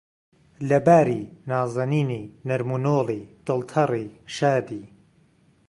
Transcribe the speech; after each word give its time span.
لەباری، 0.69 1.21
نازەنینی، 1.49 2.23
نەرم 2.47 2.69
و 2.75 2.77
نۆڵی، 2.85 3.21
دڵتەڕی، 3.45 4.07
شادی 4.35 4.83